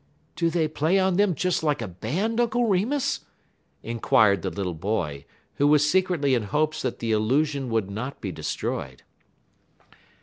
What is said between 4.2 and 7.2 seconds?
the little boy, who was secretly in hopes that the